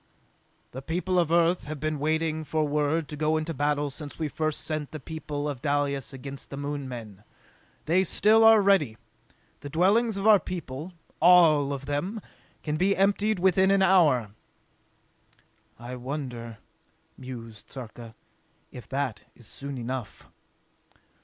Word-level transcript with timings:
"The 0.71 0.81
people 0.81 1.19
of 1.19 1.31
Earth 1.31 1.65
have 1.65 1.79
been 1.79 1.99
waiting 1.99 2.43
for 2.43 2.67
word 2.67 3.07
to 3.09 3.15
go 3.15 3.37
into 3.37 3.53
battle 3.53 3.91
since 3.91 4.17
we 4.17 4.29
first 4.29 4.61
sent 4.61 4.89
the 4.91 4.99
people 4.99 5.47
of 5.47 5.61
Dalis 5.61 6.11
against 6.11 6.49
the 6.49 6.57
Moon 6.57 6.89
men. 6.89 7.23
They 7.85 8.03
still 8.03 8.43
are 8.43 8.63
ready! 8.63 8.97
The 9.59 9.69
dwellings 9.69 10.17
of 10.17 10.25
our 10.25 10.39
people, 10.39 10.93
all 11.19 11.71
of 11.71 11.85
them, 11.85 12.19
can 12.63 12.77
be 12.77 12.97
emptied 12.97 13.37
within 13.37 13.69
an 13.69 13.83
hour!" 13.83 14.31
"I 15.77 15.95
wonder," 15.97 16.57
mused 17.15 17.69
Sarka, 17.69 18.15
"if 18.71 18.89
that 18.89 19.25
is 19.35 19.45
soon 19.45 19.77
enough!" 19.77 20.29